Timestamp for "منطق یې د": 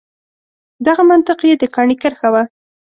1.11-1.63